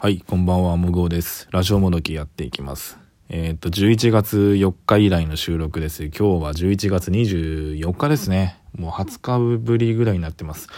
[0.00, 1.48] はい、こんばんは、無号です。
[1.50, 3.00] ラジオもどきやっていきます。
[3.30, 6.04] えーっと、11月4日以来の収録です。
[6.04, 8.60] 今日は11月24日ですね。
[8.78, 10.68] もう20日ぶりぐらいになってます。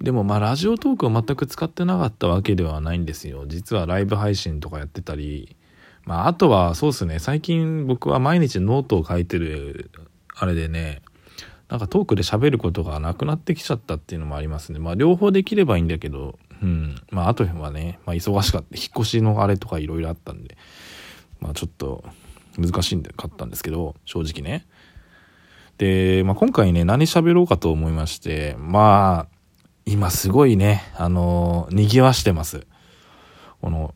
[0.00, 3.46] でもまあ、ラジオトークを全く使ってなかったわけではないんですよ。
[3.48, 5.56] 実はライブ配信とかやってたり、
[6.04, 9.90] まあ、あとはそうですね、最近僕は毎日ノートを書いてる、
[10.36, 11.02] あれでね、
[11.68, 14.78] なんかトークで喋ることがなくなってきちゃったっていうのもありますね。
[14.78, 16.96] まあ両方できればいいんだけど、うん。
[17.10, 18.76] まああとはね、まあ忙しかった。
[18.76, 20.56] 引っ越しのあれとかいろいろあったんで、
[21.40, 22.04] まあちょっと
[22.58, 24.66] 難しいんでかったんですけど、正直ね。
[25.78, 29.36] で、まあ今回ね、何喋ろうかと思いまして、まあ、
[29.84, 32.66] 今すごいね、あの、賑わしてます。
[33.60, 33.94] この、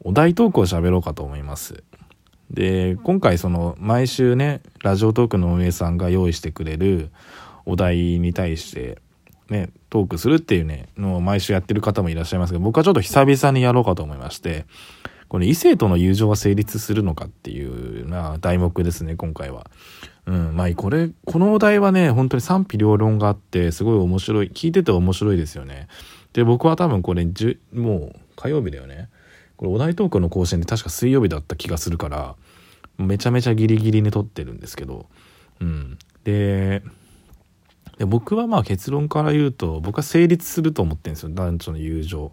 [0.00, 1.84] お題トークを喋ろうかと思います。
[2.50, 7.10] で今回その毎週ねラジオトークの運営さんが用意してくれる
[7.64, 8.98] お題に対して
[9.48, 14.66] ねトークするっていうねのを毎週やってる方もいらっしゃいますけど僕はちょっと久々にやろうかと思いまして
[15.28, 19.70] これ異性との友情は成立するのかっていうな題目ですね今回は。
[20.26, 25.88] うん、まあこれこのお題はね本当に賛否両論があってすごい面白い聞いてて面白いですよね。
[26.32, 27.26] で僕は多分これ
[27.72, 29.08] もう火曜日だよね。
[29.56, 32.36] これお題トークの更新で確か水曜日だった気がするから
[32.98, 35.06] めちゃめちゃギリギリに撮ってるんですけど、
[35.60, 36.82] うん、で
[37.98, 41.30] で僕はまあ結論から言うと僕は成立すると思ってるんですよ。
[41.32, 42.32] 男女の友情。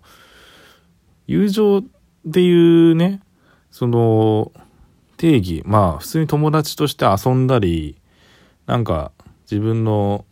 [1.28, 1.84] 友情っ
[2.32, 3.22] ていうね
[3.72, 4.52] その
[5.18, 5.64] 定義。
[5.66, 7.98] まあ普通に友達として遊んだり
[8.66, 9.12] なんか
[9.50, 10.26] 自分の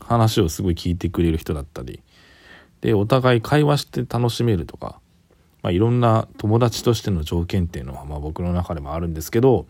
[0.00, 2.02] 話をすごい聞いてくれる人だったり。
[2.80, 5.00] でお互い会話して楽しめるとか。
[5.60, 9.66] まあ、いろんな友達としての条件っていうのはまあ僕の中でもあるんですけど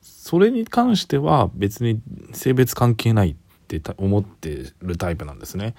[0.00, 2.00] それに関しては別に
[2.32, 3.36] 性別関係ない。
[3.64, 5.74] って思ってるタイプなんですね。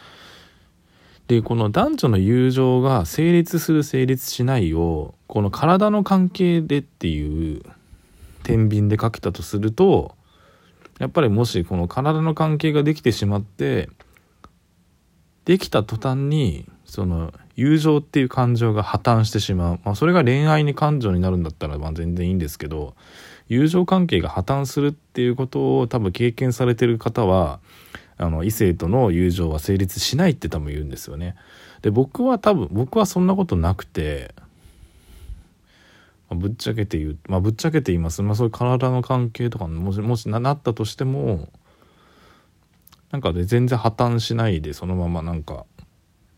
[1.27, 7.63] でこの男女の友情が成立する成立しないをこの体の関係でっていう
[8.43, 10.15] 天秤でかけたとすると
[10.99, 13.89] やっぱりもしこの体の関係ができてしまって
[15.45, 22.95] できた途端にその友情っていう感情が破綻してしまう、まあ、それが恋愛に感情になるんだったらまあ全然いいんですけど
[23.47, 27.59] 友情関係が破綻するっていうことを多分経験されてる方は
[28.17, 31.35] あの異性との友情は成立しないって多分言うんですよね。
[31.81, 34.33] で僕は多分僕はそんなことなくて、
[36.29, 41.49] まあ、ぶっちゃけて言うまあぶっちゃけて言います、まあ、そういう体の関係とかもしもしななったとしても
[43.11, 45.65] なんかで全然破綻しないでそのままなんか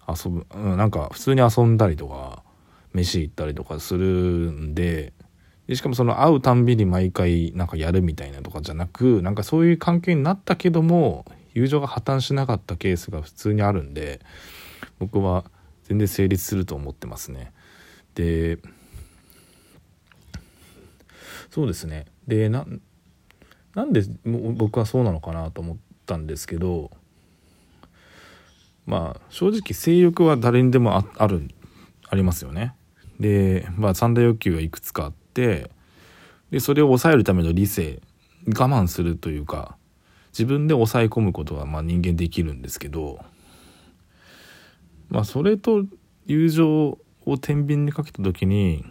[0.08, 2.44] 遊ぶ、うん、なんか普通に遊んだりとか
[2.94, 4.06] 飯行ったりとかする
[4.52, 5.14] んで
[5.68, 14.22] でしかもその会うたんびに毎回なんかやるみたいなとかじゃなくなんかそういう関係になったけども友情が破綻しなかったケースが普通にあるんで
[15.00, 15.44] 僕は
[15.84, 17.52] 全然成立すると思ってますね。
[18.16, 18.60] で
[21.50, 22.66] そうですねでな
[23.74, 26.92] なんで僕はそうなのかなと思ったんですけど
[28.86, 31.50] まあ正直性欲は誰にでもある
[32.10, 32.74] ありますよね。
[33.20, 35.27] で、まあ、三大欲求がいくつかあって
[36.52, 38.02] でそれを抑えるための理性
[38.48, 39.78] 我慢するというか
[40.30, 43.20] 自分で抑え込むことはまあ人間できるんですけど
[45.10, 45.84] まあそれと
[46.26, 48.86] 友情を天秤にかけた時に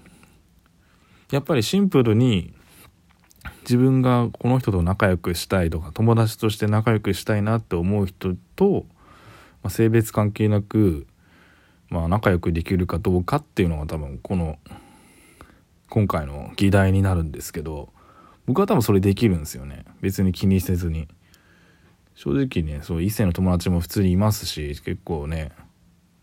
[1.31, 2.55] やっぱりシンプルに
[3.63, 8.87] 自分がこの人と仲良くしたいとか友達として仲良くしたいなって思う人と
[9.67, 11.09] まあ、性別関係なく、
[11.89, 14.61] まあ、仲良くできるかどうかっていうのが多分この
[15.91, 17.91] 今回の議題になるんですけど
[18.47, 19.85] 僕は多分それできるんですよね。
[20.01, 21.09] 別に気にせずに。
[22.17, 25.53] 正直ねそう異性の友達も普通にいますし結構ね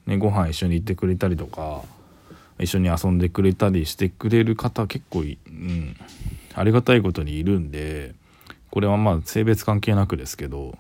[0.08, 1.84] ねご飯一緒に行ってくれたりとか
[2.60, 5.96] 一緒に遊んでくれたりしてくれる方結構、うん、
[6.56, 8.16] ありがたいことにいるんで
[8.72, 10.76] これはまあ性別関係なくですけど、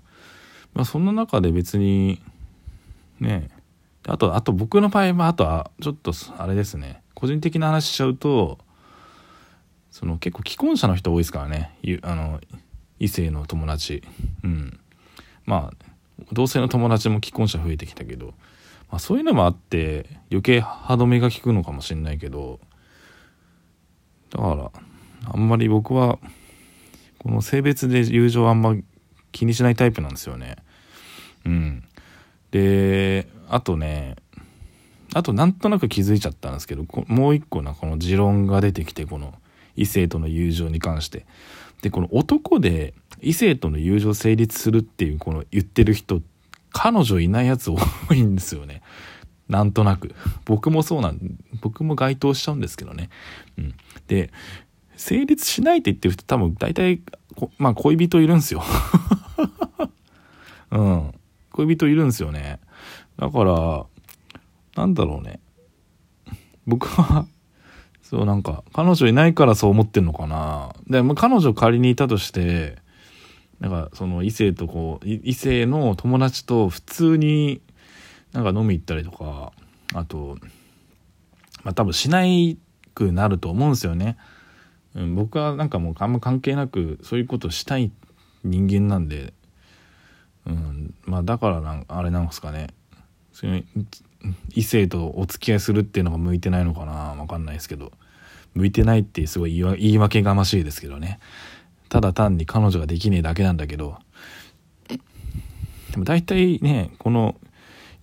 [0.73, 2.19] まあ、そんな中で別に
[3.19, 3.49] ね
[4.07, 8.57] あとあと僕の場合はあとはちょっとあれですね個人的な話しちゃうと
[9.93, 11.77] その結構既婚者の人多いですからね。
[12.01, 12.41] あの
[12.99, 14.01] 異性の友達。
[14.43, 14.79] うん。
[15.45, 15.85] まあ
[16.31, 18.33] 同性の友達も既婚者増えてきたけど、
[18.89, 22.59] まあ、そういうのもあって余計歯止めが効くのかもしれないけど。
[24.31, 24.71] だから
[25.31, 26.17] あんまり僕は
[27.19, 28.75] この性別で友情あんま
[29.31, 30.55] 気にしないタイプなんですよね。
[31.45, 31.83] うん。
[32.49, 34.15] であとね
[35.13, 39.35] あとなんとなく気づいちゃったんですけどもう一個なこの持論が出てきてこの
[39.75, 41.25] 異性との友情に関して
[41.81, 46.21] でこの男で異性との友情成立するっていうこの言ってる人
[46.71, 47.77] 彼女いないやつ多
[48.13, 48.81] いんですよね
[49.47, 50.15] なんとなく
[50.45, 51.19] 僕もそうなん
[51.61, 53.09] 僕も該当しちゃうんですけどね。
[53.57, 53.75] うん。
[54.07, 54.31] で、
[54.95, 57.01] 成立しないって言ってる人多分大体、
[57.57, 58.63] まあ恋人いるんすよ。
[60.71, 61.13] うん。
[61.51, 62.59] 恋人いるんすよね。
[63.17, 63.85] だから、
[64.75, 65.39] なんだろうね。
[66.65, 67.27] 僕は、
[68.03, 70.73] そうなんか、彼女いないからそう思ってんのかな。
[70.87, 72.77] で、も彼女仮にいたとして、
[73.59, 77.61] なんかその異性とこう、異性の友達と普通に
[78.33, 79.53] なんか飲み行ったりとか、
[79.93, 80.37] あと、
[81.63, 82.57] まあ多分しない
[82.93, 84.17] くなると思うんですよね。
[84.95, 87.91] うん、僕はなんかもうあんま関係なくそういうことしたい
[88.43, 89.33] 人間なんで、
[90.45, 92.67] うん、まあだからなんあれなんですかね。
[94.55, 97.91] 異性とお付き合いするっていうのが向いてないのかなわかんないですけど。
[98.55, 101.19] 向いてないってすごい言い訳がましいですけどね。
[101.89, 103.97] ただ単に彼女ができねえだけなんだけど。
[104.87, 107.35] でも大体ね、この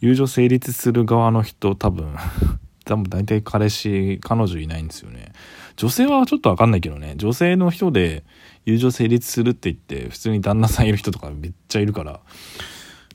[0.01, 2.15] 友情成立する側の人多分
[2.85, 5.33] 多分大体彼氏、彼女いないんですよね。
[5.77, 8.25] 女性はちょっとわかんないけどね、女性の人で
[8.65, 12.21] 友情成立するって言って、普通に旦那さんいる人とかめっちゃいるから、か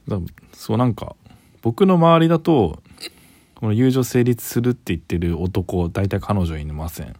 [0.08, 0.19] ら
[0.54, 1.16] そうなんか、
[1.62, 2.81] 僕の周りだと、
[3.56, 7.16] この友情成立するって言ってる男、大体彼女いません。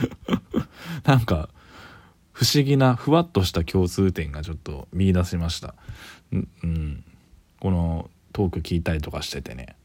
[1.04, 1.48] なんか、
[2.32, 5.74] 不思議な、ふわっとした共通点がちょっと見出しました。
[6.32, 7.04] うん。
[7.60, 9.76] このトーク聞いたりとかしててね。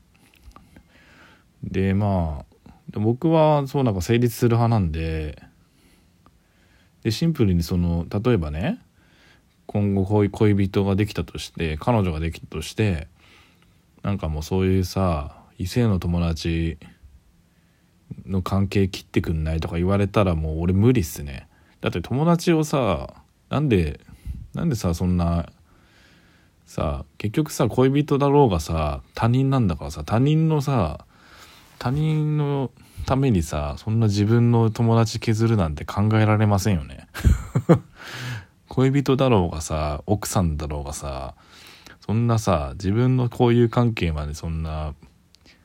[1.63, 5.41] で、まあ、僕はそうなんか成立する派なんで、
[7.03, 8.79] で、シンプルにその、例えばね、
[9.65, 13.07] 今後恋人ができたとして、彼女ができたとして、
[14.03, 16.77] なんかもうそういうさ異性の友達
[18.25, 21.47] の関係切ってくんないとか言われたらもう俺無理っすね。
[21.81, 23.13] だって友達をさ
[23.49, 23.99] なんで
[24.53, 25.49] なんでさそんな
[26.65, 31.05] さ結局さ恋人だろうがさ他人なんだからさ他人のさ
[31.79, 32.71] 他人の
[33.05, 37.07] ためにさそんな自分の友達削るなんて考えられませんよね。
[38.69, 41.35] 恋人だろうがさ奥さんだろうがさ
[42.11, 44.95] そんなさ自分の交友関係までそんな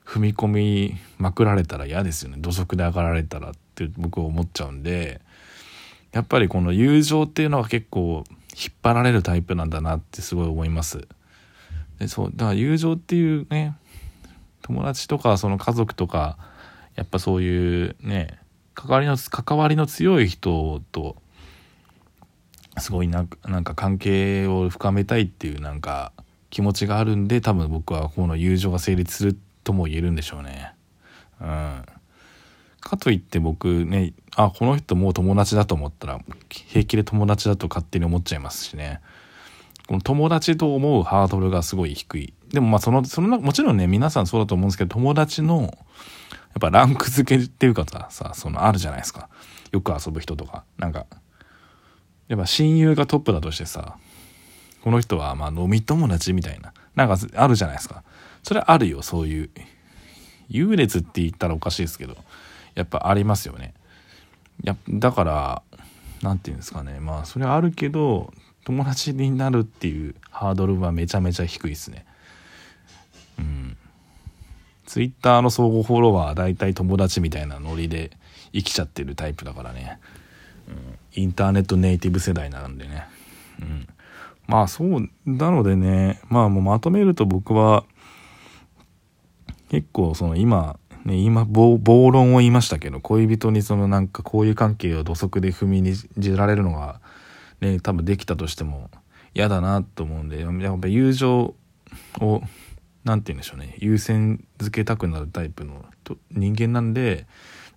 [0.05, 2.37] 踏み込みまくられたら嫌ですよね。
[2.39, 5.21] 土足で上がられたらって僕は思っちゃうんで
[6.13, 8.23] やっぱりこの友情っていうのは結構
[8.53, 11.09] 引っ張られるタイプなんだなってすごい思います。
[11.99, 13.75] でそうだから友情っていうね
[14.63, 16.39] 友達とかその家族とか
[16.95, 18.39] やっぱそういうね
[18.75, 21.17] 関わりの関わりの強い人と
[22.79, 26.13] すごいなんか関係を深めたいっていうなんか
[26.51, 30.73] 気持ちがあるんで多分僕はこの友情が成立するとも言えるんでしょうね。
[31.41, 31.85] うん。
[32.81, 39.01] かといって僕ね、あ、この人もう友達だと思ったら平気で友達だと勝手に思っちゃいますしね。
[39.89, 42.35] この友達と思うハードルがすごい低い。
[42.53, 45.73] でもまあその、その、もちろんね、皆さんそうだと思うんですけど、友達の、やっ
[46.61, 49.29] ぱランク付けっていうかさ、そのあるじゃないですか。
[49.73, 50.65] よく遊ぶ人とか。
[50.79, 51.07] なんか、
[52.29, 53.97] やっぱ親友がトップだとしてさ、
[54.87, 56.73] この人はまあ飲み友達みたいな。
[56.95, 58.05] なんかあるじゃないですか。
[58.45, 59.51] それあるよ、そういう。
[60.49, 62.17] 優劣って言ったらおかしいですけど、
[62.77, 63.75] やっぱありますよね。
[64.63, 65.63] やだから、
[66.23, 67.01] 何て言うんですかね。
[67.01, 68.33] まあそれはあるけど、
[68.65, 72.07] 友達になるっていうハードルはめちゃめちゃ低いですね。
[73.41, 73.77] うん。
[74.87, 78.13] ツイッターの相互フォロワー大体友達みたいなノリで
[78.53, 79.99] 生きちゃってるタイプだからね。
[80.69, 80.71] う
[81.19, 83.09] ん、インターネットネイティブ世代なんでね。
[83.61, 83.89] うん。
[84.47, 87.85] まあそうなのでねまあもうまとめると僕は
[89.71, 91.79] 結構その今ね今暴
[92.11, 97.01] 論を言いましたけど恋人にそのなんかこういう関係を土足で踏みにじられるのが
[97.61, 98.91] ね多分できたとしても
[99.35, 101.55] 嫌だなと思うんでやっぱ友情
[102.21, 102.43] を
[103.05, 105.85] 何て言うんでしょうね優先づけたくなるタイプの
[106.31, 107.27] 人間なんで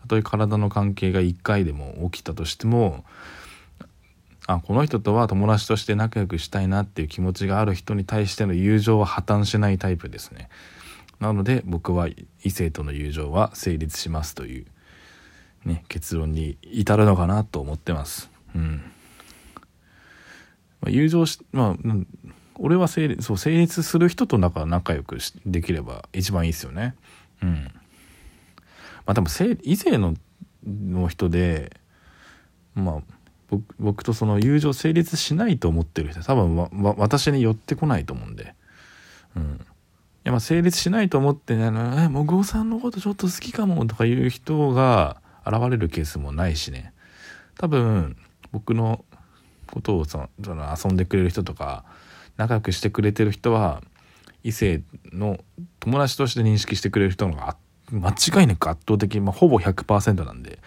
[0.01, 3.03] たとえ体の関係が1回でも起きたとしても
[4.51, 10.49] あこの人とは友達として仲良くしたいなっていう気持ちがある人に対しての友情は破綻しないタイプですね。
[11.19, 12.07] なので僕は
[12.43, 14.65] 異性との友情は成立しますという、
[15.65, 18.31] ね、結論に至るのかなと思ってます。
[18.55, 18.81] うん。
[20.81, 21.95] まあ、友情しまあ
[22.55, 26.95] 俺は成立そう成立する人と仲仲良くできれば一番いいですよね。
[27.43, 27.71] うん。
[29.05, 29.27] まあでも
[29.61, 30.15] 異性の
[30.65, 31.79] の人で
[32.73, 33.18] まあ
[33.79, 38.53] 僕とその友情成立しないと思ってる人多分わ私に寄ってこないと思うんで、
[39.35, 39.47] うん、い
[40.23, 41.65] やまあ成立しないと思ってね
[41.97, 46.93] 「えもぐおさんのことちょっと好きかも」とかいう人が現れるケースもないしね。
[47.57, 48.15] 多分
[48.51, 49.03] 僕の
[49.67, 51.83] ことをその遊んでくれる人とか
[52.37, 53.83] 仲良くしてくれてる人は
[54.43, 55.39] 異性の
[55.79, 57.57] 友達として認識してくれる人の方が
[57.91, 60.59] 間違いなく圧倒的、まあ、ほぼ100%なんで、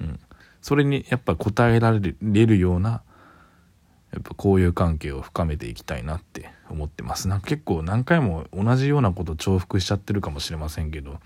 [0.00, 0.20] うん、
[0.66, 3.04] それにやっぱ答えられるような
[4.12, 7.28] やっぱ交友関係を深めていきたいなって思ってます。
[7.28, 11.20] なんか結構何回も同じようなこと重複しちゃってるかもしれませんけど、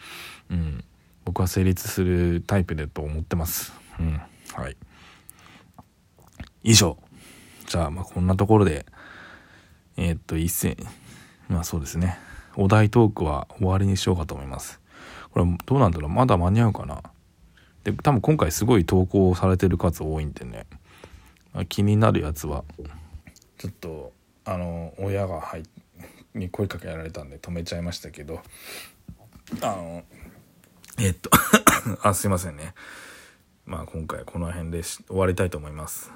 [0.50, 0.84] うん、
[1.24, 3.72] 僕は成立するタイプだと思ってます。
[3.98, 4.20] うん、
[4.52, 4.76] はい。
[6.62, 6.98] 以上。
[7.66, 8.84] じゃあまあこんなところで
[9.96, 10.76] えー、っと一戦
[11.48, 12.18] まあそうですね。
[12.56, 14.82] お題トークは終わりにしようかと思います。
[15.30, 16.10] これどうなんだろう。
[16.10, 17.00] まだ間に合うかな。
[17.84, 20.66] で多分今回すごい投稿されてる数多いんでね、
[21.68, 22.64] 気になるやつは。
[23.58, 24.12] ちょっと
[24.44, 25.62] あの親が入
[26.34, 28.42] に声かけられたんで止めちゃいましたけど。
[29.62, 30.04] あの
[30.98, 31.30] えっと
[32.02, 32.74] あすいませんね。
[33.66, 36.12] まあ今回この辺で終わりたいと思います。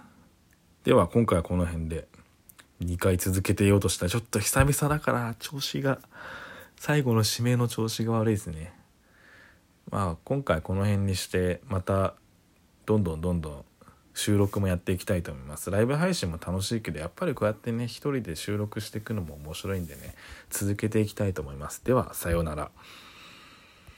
[0.84, 2.06] では今回はこの辺で
[2.82, 5.98] 2回続けてようとしたらちょっと久々だから調子が
[6.76, 8.72] 最後の指名の調子が悪いですね。
[9.90, 12.14] まあ今回この辺にしてまた
[12.86, 13.64] どんどんどんどん
[14.14, 15.70] 収録もやっていきたいと思います。
[15.70, 20.14] ライブ配信も楽しいけどやっぱりこうやってね一人で収録していくのも面白いんでね
[20.50, 21.84] 続けていきたいと思います。
[21.84, 22.70] ではさようなら。